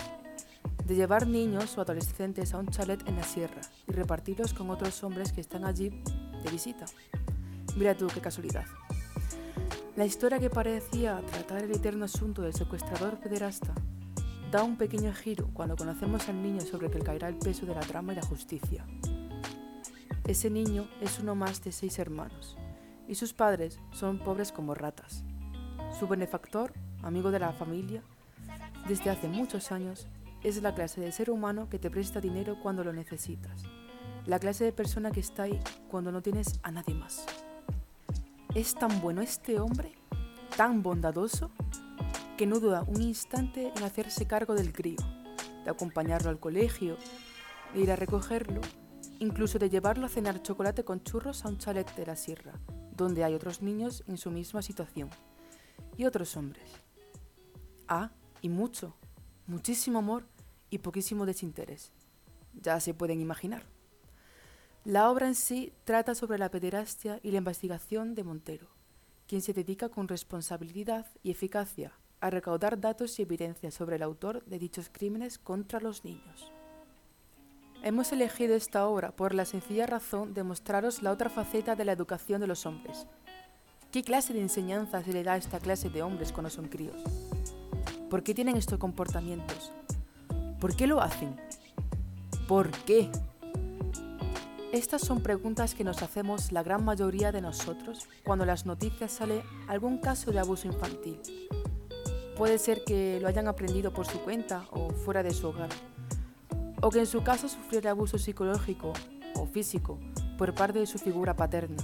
de 0.85 0.95
llevar 0.95 1.27
niños 1.27 1.77
o 1.77 1.81
adolescentes 1.81 2.53
a 2.53 2.59
un 2.59 2.67
chalet 2.69 3.05
en 3.09 3.17
la 3.17 3.23
sierra 3.23 3.59
y 3.87 3.91
repartirlos 3.91 4.53
con 4.53 4.69
otros 4.69 5.03
hombres 5.03 5.33
que 5.33 5.41
están 5.41 5.65
allí 5.65 5.89
de 5.89 6.49
visita. 6.49 6.85
Mira 7.75 7.93
tú 7.93 8.07
qué 8.07 8.21
casualidad. 8.21 8.65
La 9.97 10.05
historia 10.05 10.39
que 10.39 10.49
parecía 10.49 11.21
tratar 11.29 11.63
el 11.63 11.71
eterno 11.71 12.05
asunto 12.05 12.41
del 12.41 12.53
secuestrador 12.53 13.19
pederasta 13.19 13.73
da 14.49 14.63
un 14.63 14.77
pequeño 14.77 15.13
giro 15.13 15.49
cuando 15.53 15.75
conocemos 15.75 16.29
al 16.29 16.41
niño 16.41 16.61
sobre 16.61 16.87
el 16.87 16.93
que 16.93 16.99
caerá 16.99 17.27
el 17.27 17.35
peso 17.35 17.65
de 17.65 17.75
la 17.75 17.81
trama 17.81 18.13
y 18.13 18.15
la 18.15 18.25
justicia. 18.25 18.85
Ese 20.25 20.49
niño 20.49 20.87
es 21.01 21.19
uno 21.19 21.35
más 21.35 21.61
de 21.63 21.73
seis 21.73 21.99
hermanos, 21.99 22.57
y 23.09 23.15
sus 23.15 23.33
padres 23.33 23.79
son 23.91 24.19
pobres 24.19 24.53
como 24.53 24.73
ratas. 24.73 25.25
Su 26.01 26.07
benefactor, 26.07 26.73
amigo 27.03 27.29
de 27.29 27.37
la 27.37 27.53
familia, 27.53 28.01
desde 28.87 29.11
hace 29.11 29.27
muchos 29.27 29.71
años, 29.71 30.07
es 30.41 30.59
la 30.63 30.73
clase 30.73 30.99
de 30.99 31.11
ser 31.11 31.29
humano 31.29 31.69
que 31.69 31.77
te 31.77 31.91
presta 31.91 32.19
dinero 32.19 32.57
cuando 32.59 32.83
lo 32.83 32.91
necesitas, 32.91 33.61
la 34.25 34.39
clase 34.39 34.63
de 34.63 34.71
persona 34.71 35.11
que 35.11 35.19
está 35.19 35.43
ahí 35.43 35.59
cuando 35.91 36.11
no 36.11 36.23
tienes 36.23 36.59
a 36.63 36.71
nadie 36.71 36.95
más. 36.95 37.23
Es 38.55 38.73
tan 38.73 38.99
bueno 38.99 39.21
este 39.21 39.59
hombre, 39.59 39.93
tan 40.57 40.81
bondadoso, 40.81 41.51
que 42.35 42.47
no 42.47 42.59
duda 42.59 42.83
un 42.87 42.99
instante 42.99 43.71
en 43.75 43.83
hacerse 43.83 44.25
cargo 44.25 44.55
del 44.55 44.73
crío, 44.73 44.97
de 45.63 45.69
acompañarlo 45.69 46.31
al 46.31 46.39
colegio, 46.39 46.97
de 47.75 47.81
ir 47.81 47.91
a 47.91 47.95
recogerlo, 47.95 48.61
incluso 49.19 49.59
de 49.59 49.69
llevarlo 49.69 50.07
a 50.07 50.09
cenar 50.09 50.41
chocolate 50.41 50.83
con 50.83 51.03
churros 51.03 51.45
a 51.45 51.49
un 51.49 51.59
chalet 51.59 51.95
de 51.95 52.07
la 52.07 52.15
sierra, 52.15 52.53
donde 52.97 53.23
hay 53.23 53.35
otros 53.35 53.61
niños 53.61 54.03
en 54.07 54.17
su 54.17 54.31
misma 54.31 54.63
situación, 54.63 55.11
y 56.01 56.05
otros 56.05 56.35
hombres. 56.35 56.67
Ah, 57.87 58.09
y 58.41 58.49
mucho, 58.49 58.95
muchísimo 59.45 59.99
amor 59.99 60.25
y 60.71 60.79
poquísimo 60.79 61.27
desinterés. 61.27 61.91
Ya 62.59 62.79
se 62.79 62.95
pueden 62.95 63.21
imaginar. 63.21 63.63
La 64.83 65.11
obra 65.11 65.27
en 65.27 65.35
sí 65.35 65.73
trata 65.83 66.15
sobre 66.15 66.39
la 66.39 66.49
pederastia 66.49 67.19
y 67.21 67.29
la 67.29 67.37
investigación 67.37 68.15
de 68.15 68.23
Montero, 68.23 68.67
quien 69.27 69.43
se 69.43 69.53
dedica 69.53 69.89
con 69.89 70.07
responsabilidad 70.07 71.05
y 71.21 71.29
eficacia 71.29 71.93
a 72.19 72.31
recaudar 72.31 72.79
datos 72.79 73.19
y 73.19 73.21
evidencias 73.21 73.75
sobre 73.75 73.97
el 73.97 74.01
autor 74.01 74.43
de 74.45 74.57
dichos 74.57 74.89
crímenes 74.91 75.37
contra 75.37 75.79
los 75.79 76.03
niños. 76.03 76.51
Hemos 77.83 78.11
elegido 78.11 78.55
esta 78.55 78.87
obra 78.87 79.15
por 79.15 79.35
la 79.35 79.45
sencilla 79.45 79.85
razón 79.85 80.33
de 80.33 80.43
mostraros 80.43 81.03
la 81.03 81.11
otra 81.11 81.29
faceta 81.29 81.75
de 81.75 81.85
la 81.85 81.91
educación 81.91 82.41
de 82.41 82.47
los 82.47 82.65
hombres. 82.65 83.05
¿Qué 83.91 84.03
clase 84.03 84.33
de 84.33 84.39
enseñanza 84.39 85.03
se 85.03 85.11
le 85.11 85.21
da 85.21 85.33
a 85.33 85.37
esta 85.37 85.59
clase 85.59 85.89
de 85.89 86.01
hombres 86.01 86.31
cuando 86.31 86.49
son 86.49 86.69
críos? 86.69 86.95
¿Por 88.09 88.23
qué 88.23 88.33
tienen 88.33 88.55
estos 88.55 88.79
comportamientos? 88.79 89.73
¿Por 90.61 90.77
qué 90.77 90.87
lo 90.87 91.01
hacen? 91.01 91.35
¿Por 92.47 92.71
qué? 92.71 93.09
Estas 94.71 95.01
son 95.01 95.21
preguntas 95.21 95.75
que 95.75 95.83
nos 95.83 96.01
hacemos 96.03 96.53
la 96.53 96.63
gran 96.63 96.85
mayoría 96.85 97.33
de 97.33 97.41
nosotros 97.41 98.07
cuando 98.23 98.45
las 98.45 98.65
noticias 98.65 99.11
sale 99.11 99.43
algún 99.67 99.97
caso 99.97 100.31
de 100.31 100.39
abuso 100.39 100.67
infantil. 100.67 101.19
Puede 102.37 102.59
ser 102.59 102.85
que 102.85 103.19
lo 103.21 103.27
hayan 103.27 103.49
aprendido 103.49 103.91
por 103.91 104.07
su 104.07 104.19
cuenta 104.21 104.67
o 104.71 104.91
fuera 104.91 105.21
de 105.21 105.33
su 105.33 105.49
hogar. 105.49 105.69
o 106.83 106.89
que 106.89 106.99
en 106.99 107.07
su 107.07 107.23
caso 107.23 107.49
sufriera 107.49 107.91
abuso 107.91 108.17
psicológico 108.17 108.93
o 109.35 109.45
físico 109.45 109.99
por 110.37 110.55
parte 110.55 110.79
de 110.79 110.87
su 110.87 110.97
figura 110.97 111.35
paterna. 111.35 111.77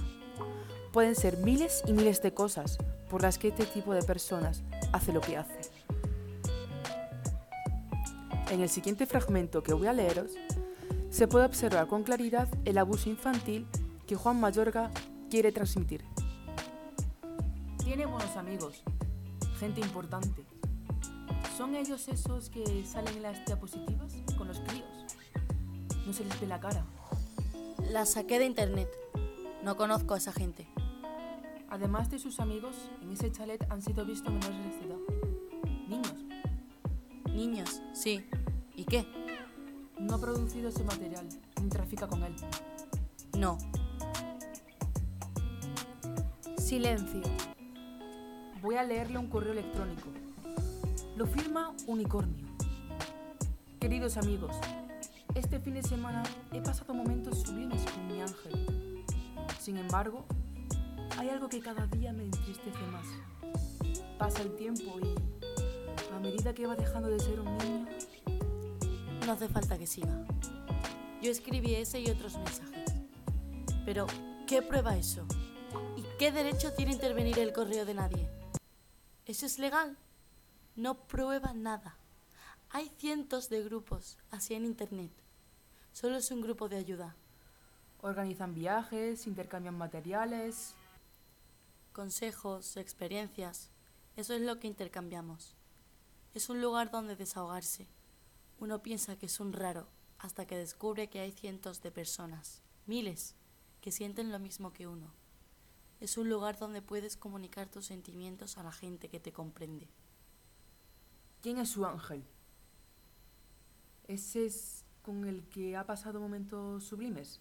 Pueden 0.98 1.14
ser 1.14 1.36
miles 1.36 1.84
y 1.86 1.92
miles 1.92 2.20
de 2.22 2.34
cosas 2.34 2.76
por 3.08 3.22
las 3.22 3.38
que 3.38 3.46
este 3.46 3.64
tipo 3.66 3.94
de 3.94 4.02
personas 4.02 4.64
hace 4.92 5.12
lo 5.12 5.20
que 5.20 5.36
hace. 5.36 5.60
En 8.50 8.60
el 8.60 8.68
siguiente 8.68 9.06
fragmento 9.06 9.62
que 9.62 9.72
voy 9.72 9.86
a 9.86 9.92
leeros, 9.92 10.32
se 11.08 11.28
puede 11.28 11.44
observar 11.44 11.86
con 11.86 12.02
claridad 12.02 12.48
el 12.64 12.78
abuso 12.78 13.08
infantil 13.08 13.68
que 14.08 14.16
Juan 14.16 14.40
Mayorga 14.40 14.90
quiere 15.30 15.52
transmitir. 15.52 16.02
Tiene 17.84 18.04
buenos 18.04 18.36
amigos, 18.36 18.82
gente 19.60 19.80
importante. 19.80 20.42
¿Son 21.56 21.76
ellos 21.76 22.08
esos 22.08 22.50
que 22.50 22.84
salen 22.84 23.18
en 23.18 23.22
las 23.22 23.46
diapositivas 23.46 24.14
con 24.36 24.48
los 24.48 24.58
críos? 24.58 24.88
No 26.04 26.12
se 26.12 26.24
les 26.24 26.40
ve 26.40 26.48
la 26.48 26.58
cara. 26.58 26.84
La 27.88 28.04
saqué 28.04 28.40
de 28.40 28.46
internet. 28.46 28.88
No 29.62 29.76
conozco 29.76 30.14
a 30.14 30.16
esa 30.16 30.32
gente. 30.32 30.66
Además 31.70 32.10
de 32.10 32.18
sus 32.18 32.40
amigos, 32.40 32.74
en 33.02 33.12
ese 33.12 33.30
chalet 33.30 33.64
han 33.70 33.82
sido 33.82 34.04
vistos 34.04 34.32
menores 34.32 34.80
de 34.80 34.86
edad. 34.86 34.96
Niños. 35.86 36.14
Niños, 37.34 37.82
sí. 37.92 38.24
¿Y 38.74 38.84
qué? 38.84 39.06
No 40.00 40.14
ha 40.14 40.20
producido 40.20 40.68
ese 40.70 40.82
material, 40.84 41.28
ni 41.62 41.68
trafica 41.68 42.06
con 42.06 42.22
él. 42.22 42.34
No. 43.36 43.58
Silencio. 46.56 47.22
Voy 48.62 48.76
a 48.76 48.82
leerle 48.82 49.18
un 49.18 49.28
correo 49.28 49.52
electrónico. 49.52 50.08
Lo 51.16 51.26
firma 51.26 51.74
Unicornio. 51.86 52.46
Queridos 53.78 54.16
amigos, 54.16 54.56
este 55.34 55.60
fin 55.60 55.74
de 55.74 55.82
semana 55.82 56.22
he 56.52 56.60
pasado 56.60 56.94
momentos 56.94 57.42
sublimes 57.42 57.82
con 57.90 58.06
mi 58.06 58.20
ángel. 58.20 59.04
Sin 59.60 59.76
embargo, 59.76 60.24
hay 61.18 61.30
algo 61.30 61.48
que 61.48 61.60
cada 61.60 61.86
día 61.88 62.12
me 62.12 62.22
entristece 62.22 62.78
más. 62.92 63.06
Pasa 64.18 64.42
el 64.42 64.54
tiempo 64.54 65.00
y, 65.00 66.14
a 66.14 66.20
medida 66.20 66.54
que 66.54 66.66
va 66.66 66.76
dejando 66.76 67.08
de 67.08 67.18
ser 67.18 67.40
un 67.40 67.58
niño, 67.58 67.86
No 69.26 69.32
hace 69.32 69.48
falta 69.48 69.76
que 69.76 69.86
siga. 69.86 70.24
Yo 71.20 71.32
escribí 71.32 71.74
ese 71.74 72.00
y 72.00 72.08
otros 72.08 72.36
mensajes. 72.36 72.94
Pero, 73.84 74.06
¿qué 74.46 74.62
prueba 74.62 74.96
eso? 74.96 75.26
¿Y 75.96 76.04
qué 76.18 76.30
derecho 76.30 76.72
tiene 76.74 76.92
intervenir 76.92 77.38
el 77.40 77.52
correo 77.52 77.84
de 77.84 77.94
nadie? 77.94 78.28
¿Eso 79.26 79.44
es 79.44 79.58
legal? 79.58 79.96
No 80.76 80.94
prueba 80.94 81.52
nada. 81.52 81.96
Hay 82.70 82.90
cientos 82.96 83.48
de 83.48 83.64
grupos 83.64 84.18
así 84.30 84.54
en 84.54 84.64
Internet. 84.64 85.10
Solo 85.92 86.16
es 86.16 86.30
un 86.30 86.42
grupo 86.42 86.68
de 86.68 86.76
ayuda. 86.76 87.16
organizan 88.02 88.54
viajes, 88.54 89.26
intercambian 89.26 89.76
materiales. 89.76 90.76
Consejos, 91.98 92.76
experiencias. 92.76 93.72
Eso 94.14 94.32
es 94.32 94.40
lo 94.40 94.60
que 94.60 94.68
intercambiamos. 94.68 95.56
Es 96.32 96.48
un 96.48 96.62
lugar 96.62 96.92
donde 96.92 97.16
desahogarse. 97.16 97.88
Uno 98.60 98.84
piensa 98.84 99.18
que 99.18 99.26
es 99.26 99.40
un 99.40 99.52
raro 99.52 99.88
hasta 100.20 100.46
que 100.46 100.56
descubre 100.56 101.10
que 101.10 101.18
hay 101.18 101.32
cientos 101.32 101.82
de 101.82 101.90
personas, 101.90 102.62
miles, 102.86 103.34
que 103.80 103.90
sienten 103.90 104.30
lo 104.30 104.38
mismo 104.38 104.72
que 104.72 104.86
uno. 104.86 105.12
Es 105.98 106.16
un 106.16 106.28
lugar 106.28 106.56
donde 106.56 106.82
puedes 106.82 107.16
comunicar 107.16 107.68
tus 107.68 107.86
sentimientos 107.86 108.58
a 108.58 108.62
la 108.62 108.70
gente 108.70 109.08
que 109.08 109.18
te 109.18 109.32
comprende. 109.32 109.88
¿Quién 111.42 111.58
es 111.58 111.70
su 111.70 111.84
ángel? 111.84 112.24
¿Ese 114.06 114.46
es 114.46 114.84
con 115.02 115.24
el 115.24 115.48
que 115.48 115.76
ha 115.76 115.84
pasado 115.84 116.20
momentos 116.20 116.84
sublimes? 116.84 117.40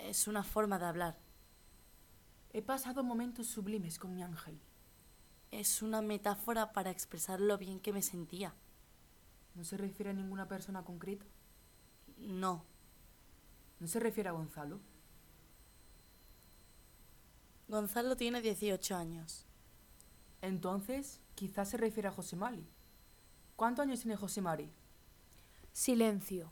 Es 0.00 0.26
una 0.26 0.42
forma 0.42 0.80
de 0.80 0.86
hablar. 0.86 1.25
He 2.56 2.62
pasado 2.62 3.04
momentos 3.04 3.48
sublimes 3.48 3.98
con 3.98 4.14
mi 4.14 4.22
ángel. 4.22 4.58
Es 5.50 5.82
una 5.82 6.00
metáfora 6.00 6.72
para 6.72 6.90
expresar 6.90 7.38
lo 7.38 7.58
bien 7.58 7.80
que 7.80 7.92
me 7.92 8.00
sentía. 8.00 8.54
¿No 9.54 9.62
se 9.62 9.76
refiere 9.76 10.08
a 10.08 10.14
ninguna 10.14 10.48
persona 10.48 10.82
concreta? 10.82 11.26
No, 12.16 12.64
¿No 13.78 13.86
se 13.86 14.00
refiere 14.00 14.30
a 14.30 14.32
Gonzalo? 14.32 14.80
Gonzalo 17.68 18.16
tiene 18.16 18.40
18 18.40 18.96
años. 18.96 19.44
Entonces, 20.40 21.20
quizás 21.34 21.68
se 21.68 21.76
refiere 21.76 22.08
a 22.08 22.12
José 22.12 22.36
Mari. 22.36 22.66
¿Cuántos 23.54 23.82
años 23.82 24.00
tiene 24.00 24.16
José 24.16 24.40
Mari? 24.40 24.72
Silencio. 25.74 26.50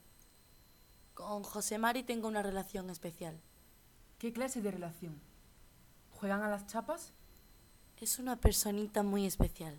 Con 1.14 1.44
José 1.44 1.78
Mari 1.78 2.02
tengo 2.02 2.28
una 2.28 2.42
relación 2.42 2.90
especial. 2.90 3.40
¿Qué 4.18 4.34
clase 4.34 4.60
de 4.60 4.70
relación? 4.70 5.33
¿Juegan 6.24 6.42
a 6.42 6.48
las 6.48 6.66
chapas? 6.66 7.12
Es 8.00 8.18
una 8.18 8.36
personita 8.36 9.02
muy 9.02 9.26
especial. 9.26 9.76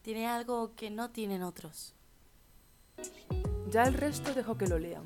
Tiene 0.00 0.26
algo 0.26 0.74
que 0.74 0.88
no 0.88 1.10
tienen 1.10 1.42
otros. 1.42 1.94
Ya 3.68 3.82
el 3.82 3.92
resto 3.92 4.32
dejo 4.32 4.56
que 4.56 4.66
lo 4.66 4.78
lean. 4.78 5.02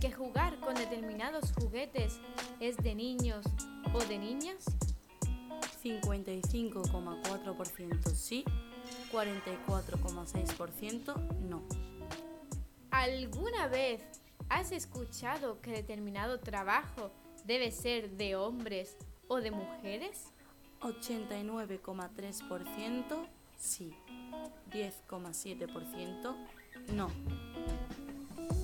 que 0.00 0.10
jugar 0.10 0.58
con 0.58 0.74
determinados 0.74 1.52
juguetes 1.52 2.18
es 2.58 2.76
de 2.78 2.94
niños 2.94 3.44
o 3.92 3.98
de 4.00 4.18
niñas? 4.18 4.64
55,4% 5.82 8.14
sí, 8.14 8.44
44,6% 9.12 11.30
no. 11.42 11.62
¿Alguna 12.90 13.68
vez 13.68 14.23
has 14.48 14.72
escuchado 14.72 15.60
que 15.60 15.70
determinado 15.70 16.40
trabajo 16.40 17.12
debe 17.44 17.70
ser 17.70 18.10
de 18.10 18.34
hombres 18.36 18.96
o 19.28 19.40
de 19.40 19.50
mujeres? 19.50 20.32
89,3% 20.80 23.26
sí, 23.56 23.94
10,7% 24.70 26.36
no. 26.92 27.10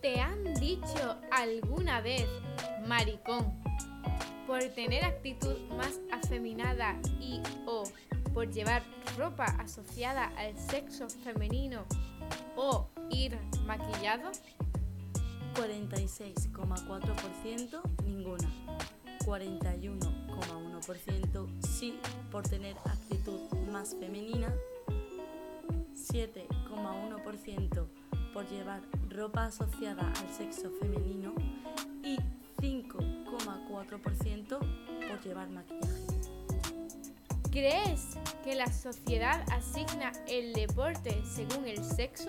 ¿Te 0.00 0.20
han 0.20 0.54
dicho 0.54 1.16
alguna 1.30 2.00
vez 2.00 2.26
maricón 2.86 3.60
por 4.46 4.62
tener 4.74 5.04
actitud 5.04 5.58
más 5.76 6.00
afeminada 6.12 6.98
y 7.20 7.42
o 7.66 7.84
por 8.32 8.50
llevar 8.50 8.82
ropa 9.16 9.44
asociada 9.58 10.32
al 10.36 10.56
sexo 10.58 11.08
femenino 11.08 11.84
o 12.56 12.88
ir 13.10 13.38
maquillado? 13.66 14.30
46,4% 15.54 17.82
ninguna. 18.04 18.48
41,1% 19.26 21.48
sí 21.66 21.98
por 22.30 22.48
tener 22.48 22.78
actitud 22.78 23.38
más 23.70 23.94
femenina. 23.94 24.54
7,1% 25.94 27.86
por 28.32 28.48
llevar 28.48 28.80
ropa 29.08 29.44
asociada 29.46 30.08
al 30.08 30.28
sexo 30.34 30.70
femenino 30.80 31.34
y 32.02 32.16
5,4% 32.62 34.58
por 35.08 35.20
llevar 35.22 35.50
maquillaje. 35.50 36.10
¿Crees 37.50 38.16
que 38.44 38.54
la 38.54 38.70
sociedad 38.72 39.44
asigna 39.50 40.12
el 40.28 40.52
deporte 40.52 41.20
según 41.24 41.66
el 41.66 41.82
sexo? 41.82 42.28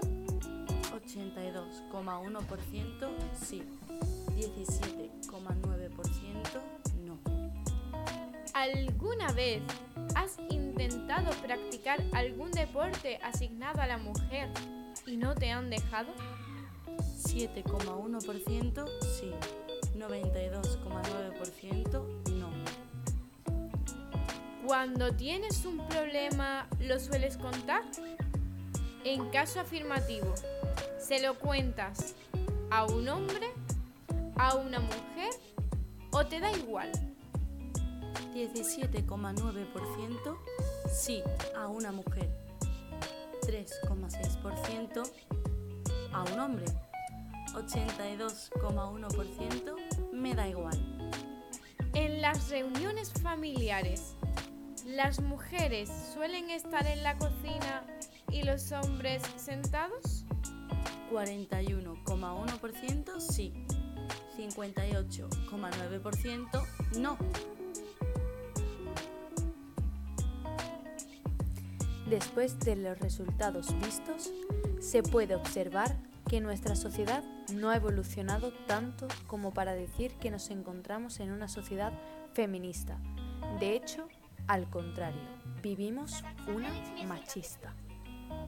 82,1% 1.91 3.09
sí, 3.33 3.63
17,9% 4.35 6.61
no. 7.05 7.19
¿Alguna 8.53 9.31
vez 9.33 9.61
has 10.15 10.37
intentado 10.49 11.31
practicar 11.41 12.01
algún 12.13 12.51
deporte 12.51 13.19
asignado 13.23 13.81
a 13.81 13.87
la 13.87 13.97
mujer 13.97 14.49
y 15.05 15.17
no 15.17 15.35
te 15.35 15.51
han 15.51 15.69
dejado? 15.69 16.13
7,1% 17.17 18.89
sí, 19.01 19.33
92,9% 19.97 22.31
no. 22.33 22.49
Cuando 24.65 25.13
tienes 25.13 25.65
un 25.65 25.85
problema, 25.87 26.69
¿lo 26.79 26.97
sueles 26.99 27.37
contar? 27.37 27.83
En 29.03 29.29
caso 29.29 29.59
afirmativo, 29.59 30.33
¿se 31.01 31.21
lo 31.21 31.37
cuentas 31.39 32.15
a 32.69 32.85
un 32.85 33.09
hombre, 33.09 33.51
a 34.37 34.55
una 34.55 34.79
mujer 34.79 35.31
o 36.11 36.25
te 36.25 36.39
da 36.39 36.49
igual? 36.51 36.91
17,9% 38.33 40.37
sí 40.89 41.21
a 41.57 41.67
una 41.67 41.91
mujer, 41.91 42.29
3,6% 43.41 45.11
a 46.13 46.23
un 46.23 46.39
hombre, 46.39 46.63
82,1% 47.53 50.13
me 50.13 50.33
da 50.35 50.47
igual. 50.47 50.79
En 51.93 52.21
las 52.21 52.49
reuniones 52.49 53.11
familiares, 53.21 54.15
¿las 54.85 55.19
mujeres 55.19 55.89
suelen 56.13 56.49
estar 56.51 56.87
en 56.87 57.03
la 57.03 57.17
cocina 57.17 57.83
y 58.31 58.43
los 58.43 58.71
hombres 58.71 59.21
sentados? 59.35 60.20
41,1% 61.11 63.19
sí, 63.19 63.53
58,9% 64.37 66.65
no. 66.99 67.17
Después 72.09 72.59
de 72.59 72.75
los 72.75 72.99
resultados 72.99 73.73
vistos, 73.79 74.31
se 74.79 75.01
puede 75.03 75.35
observar 75.35 75.95
que 76.29 76.41
nuestra 76.41 76.75
sociedad 76.75 77.23
no 77.53 77.69
ha 77.69 77.75
evolucionado 77.75 78.51
tanto 78.67 79.07
como 79.27 79.53
para 79.53 79.73
decir 79.73 80.13
que 80.15 80.31
nos 80.31 80.49
encontramos 80.49 81.19
en 81.19 81.31
una 81.31 81.47
sociedad 81.47 81.93
feminista. 82.33 82.97
De 83.59 83.75
hecho, 83.75 84.07
al 84.47 84.67
contrario, 84.69 85.21
vivimos 85.61 86.23
una 86.53 86.71
machista. 87.05 87.75